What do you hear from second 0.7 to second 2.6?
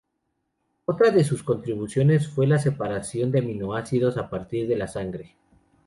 Otra de sus contribuciones fue la